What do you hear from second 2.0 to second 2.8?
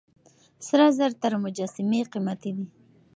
قيمتي دي.